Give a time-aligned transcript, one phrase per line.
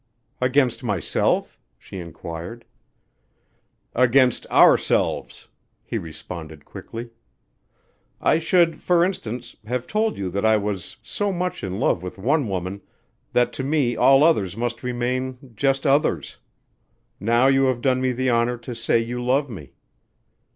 [0.41, 2.65] "Against myself?" she inquired.
[3.93, 5.47] "Against ourselves,"
[5.83, 7.11] he responded quickly.
[8.19, 12.17] "I should, for instance, have told you that I was so much in love with
[12.17, 12.81] one woman,
[13.33, 16.39] that to me all others must remain just others.
[17.19, 19.73] Now you have done me the honor to say you love me."